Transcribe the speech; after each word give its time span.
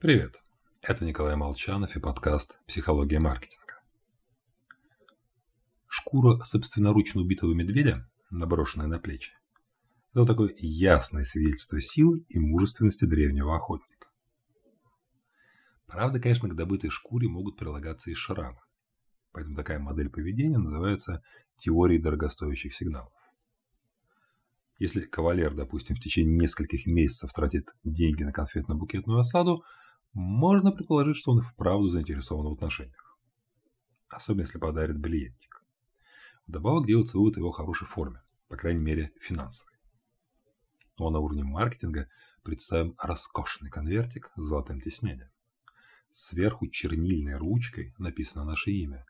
Привет, 0.00 0.42
это 0.80 1.04
Николай 1.04 1.36
Молчанов 1.36 1.94
и 1.94 2.00
подкаст 2.00 2.58
«Психология 2.66 3.18
маркетинга». 3.18 3.82
Шкура 5.86 6.42
собственноручно 6.42 7.20
убитого 7.20 7.52
медведя, 7.52 8.08
наброшенная 8.30 8.86
на 8.86 8.98
плечи, 8.98 9.34
это 10.14 10.24
такое 10.24 10.54
ясное 10.56 11.24
свидетельство 11.24 11.82
силы 11.82 12.24
и 12.30 12.38
мужественности 12.38 13.04
древнего 13.04 13.54
охотника. 13.54 14.08
Правда, 15.86 16.18
конечно, 16.18 16.48
к 16.48 16.56
добытой 16.56 16.88
шкуре 16.88 17.28
могут 17.28 17.58
прилагаться 17.58 18.10
и 18.10 18.14
шрамы, 18.14 18.62
поэтому 19.32 19.54
такая 19.54 19.80
модель 19.80 20.08
поведения 20.08 20.56
называется 20.56 21.22
теорией 21.58 22.00
дорогостоящих 22.00 22.74
сигналов. 22.74 23.12
Если 24.78 25.02
кавалер, 25.02 25.52
допустим, 25.52 25.94
в 25.94 26.00
течение 26.00 26.38
нескольких 26.38 26.86
месяцев 26.86 27.34
тратит 27.34 27.74
деньги 27.84 28.22
на 28.22 28.32
конфетно-букетную 28.32 29.18
осаду, 29.18 29.62
можно 30.12 30.72
предположить, 30.72 31.16
что 31.16 31.32
он 31.32 31.42
вправду 31.42 31.88
заинтересован 31.88 32.48
в 32.48 32.52
отношениях. 32.52 33.18
Особенно, 34.08 34.42
если 34.42 34.58
подарит 34.58 34.98
бриллиантик. 34.98 35.64
Вдобавок 36.46 36.86
делается 36.86 37.16
вывод 37.16 37.36
о 37.36 37.40
его 37.40 37.52
хорошей 37.52 37.86
форме, 37.86 38.22
по 38.48 38.56
крайней 38.56 38.82
мере, 38.82 39.12
финансовой. 39.20 39.72
Ну 40.98 41.06
а 41.06 41.10
на 41.10 41.20
уровне 41.20 41.44
маркетинга 41.44 42.08
представим 42.42 42.94
роскошный 42.98 43.70
конвертик 43.70 44.32
с 44.36 44.42
золотым 44.42 44.80
тиснением. 44.80 45.30
Сверху 46.10 46.66
чернильной 46.66 47.36
ручкой 47.36 47.94
написано 47.98 48.44
наше 48.44 48.72
имя. 48.72 49.06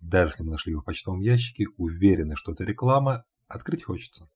Даже 0.00 0.30
если 0.30 0.44
мы 0.44 0.52
нашли 0.52 0.72
его 0.72 0.80
в 0.80 0.84
почтовом 0.84 1.20
ящике, 1.20 1.66
уверены, 1.76 2.36
что 2.36 2.52
это 2.52 2.64
реклама, 2.64 3.24
открыть 3.48 3.84
хочется. 3.84 4.30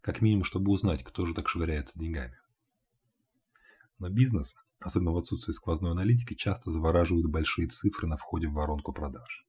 Как 0.00 0.22
минимум, 0.22 0.44
чтобы 0.44 0.72
узнать, 0.72 1.04
кто 1.04 1.26
же 1.26 1.34
так 1.34 1.48
швыряется 1.48 1.98
деньгами. 1.98 2.36
Но 4.04 4.10
бизнес 4.10 4.54
особенно 4.80 5.12
в 5.12 5.16
отсутствии 5.16 5.54
сквозной 5.54 5.92
аналитики, 5.92 6.34
часто 6.34 6.70
завораживают 6.70 7.26
большие 7.26 7.68
цифры 7.68 8.06
на 8.06 8.18
входе 8.18 8.48
в 8.48 8.52
воронку 8.52 8.92
продаж. 8.92 9.46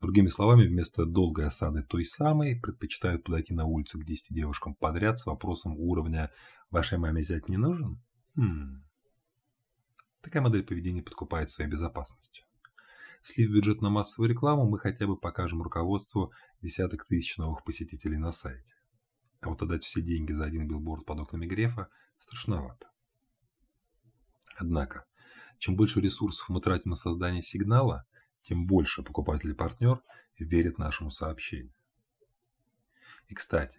Другими 0.00 0.26
словами, 0.26 0.66
вместо 0.66 1.06
долгой 1.06 1.46
осады 1.46 1.84
той 1.84 2.04
самой 2.04 2.58
предпочитают 2.60 3.22
подойти 3.22 3.54
на 3.54 3.66
улицу 3.66 4.00
к 4.00 4.04
10 4.04 4.34
девушкам 4.34 4.74
подряд 4.74 5.20
с 5.20 5.26
вопросом 5.26 5.76
уровня 5.76 6.32
«Вашей 6.72 6.98
маме 6.98 7.22
зять 7.22 7.48
не 7.48 7.56
нужен?» 7.56 8.02
хм. 8.34 8.82
Такая 10.22 10.42
модель 10.42 10.64
поведения 10.64 11.02
подкупает 11.02 11.52
своей 11.52 11.70
безопасностью. 11.70 12.44
Слив 13.22 13.52
бюджет 13.52 13.80
на 13.80 13.90
массовую 13.90 14.28
рекламу, 14.28 14.68
мы 14.68 14.80
хотя 14.80 15.06
бы 15.06 15.16
покажем 15.16 15.62
руководству 15.62 16.32
десяток 16.60 17.06
тысяч 17.06 17.36
новых 17.36 17.62
посетителей 17.62 18.18
на 18.18 18.32
сайте. 18.32 18.74
А 19.40 19.50
вот 19.50 19.62
отдать 19.62 19.84
все 19.84 20.02
деньги 20.02 20.32
за 20.32 20.46
один 20.46 20.66
билборд 20.66 21.06
под 21.06 21.20
окнами 21.20 21.46
Грефа 21.46 21.88
страшновато. 22.18 22.91
Однако, 24.56 25.04
чем 25.58 25.76
больше 25.76 26.00
ресурсов 26.00 26.48
мы 26.48 26.60
тратим 26.60 26.90
на 26.90 26.96
создание 26.96 27.42
сигнала, 27.42 28.04
тем 28.42 28.66
больше 28.66 29.02
покупатель-партнер 29.02 30.02
верит 30.38 30.78
нашему 30.78 31.10
сообщению. 31.10 31.74
И, 33.28 33.34
кстати, 33.34 33.78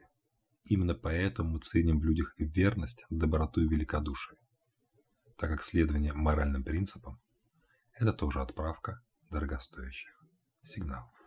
именно 0.64 0.96
поэтому 0.96 1.52
мы 1.52 1.60
ценим 1.60 2.00
в 2.00 2.04
людях 2.04 2.34
верность, 2.38 3.06
доброту 3.10 3.62
и 3.62 3.68
великодушие, 3.68 4.38
так 5.38 5.50
как 5.50 5.64
следование 5.64 6.14
моральным 6.14 6.64
принципам– 6.64 7.20
это 7.94 8.14
тоже 8.14 8.42
отправка 8.42 9.04
дорогостоящих 9.30 10.12
сигналов. 10.64 11.23